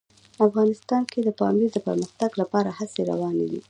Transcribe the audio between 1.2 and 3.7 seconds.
د پامیر د پرمختګ لپاره هڅې روانې دي.